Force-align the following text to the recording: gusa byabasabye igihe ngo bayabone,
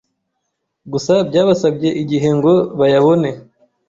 gusa 0.91 1.13
byabasabye 1.27 1.89
igihe 2.01 2.29
ngo 2.37 2.53
bayabone, 2.79 3.29